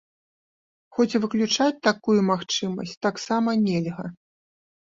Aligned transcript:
Хоць 0.97 1.13
і 1.15 1.21
выключаць 1.25 1.83
такую 1.89 2.17
магчымасць 2.31 2.97
таксама 3.09 3.49
нельга. 3.69 4.05